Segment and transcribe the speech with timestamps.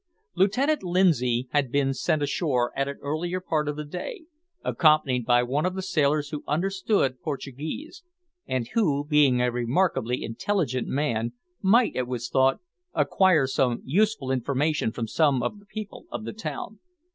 [0.33, 4.23] Lieutenant Lindsay had been sent ashore at an earlier part of the day,
[4.65, 8.01] accompanied by one of the sailors who understood Portuguese,
[8.47, 12.57] and who, being a remarkably intelligent man, might, it was thought,
[12.95, 16.79] acquire some useful information from some of the people of the town.